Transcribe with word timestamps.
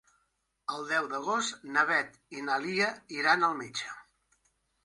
El 0.75 0.85
deu 0.91 1.09
d'agost 1.11 1.69
na 1.75 1.83
Beth 1.91 2.17
i 2.39 2.43
na 2.49 2.57
Lia 2.65 2.91
iran 3.21 3.49
al 3.49 3.55
metge. 3.63 3.95